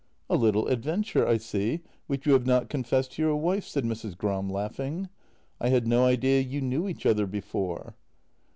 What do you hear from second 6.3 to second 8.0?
you knew each other before."